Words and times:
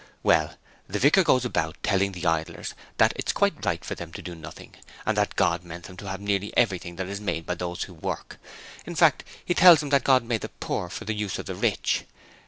'Well, 0.23 0.55
the 0.87 0.97
vicar 0.97 1.23
goes 1.23 1.45
about 1.45 1.77
telling 1.83 2.13
the 2.13 2.25
Idlers 2.25 2.73
that 2.97 3.13
it's 3.15 3.31
quite 3.31 3.63
right 3.63 3.85
for 3.85 3.93
them 3.93 4.11
to 4.13 4.23
do 4.23 4.33
nothing, 4.33 4.73
and 5.05 5.15
that 5.15 5.35
God 5.35 5.63
meant 5.63 5.83
them 5.83 5.95
to 5.97 6.09
have 6.09 6.19
nearly 6.19 6.51
everything 6.57 6.95
that 6.95 7.05
is 7.07 7.21
made 7.21 7.45
by 7.45 7.53
those 7.53 7.83
who 7.83 7.93
work. 7.93 8.39
In 8.87 8.95
fact, 8.95 9.23
he 9.45 9.53
tells 9.53 9.79
them 9.79 9.89
that 9.89 10.03
God 10.03 10.23
made 10.23 10.41
the 10.41 10.49
poor 10.49 10.89
for 10.89 11.05
the 11.05 11.13
use 11.13 11.37
of 11.37 11.45
the 11.45 11.53
rich. 11.53 12.05